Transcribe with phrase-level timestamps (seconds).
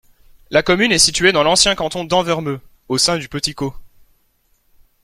[0.49, 2.59] La commune est située dans l'ancien canton d'Envermeu,
[2.89, 3.75] au sein du Petit Caux.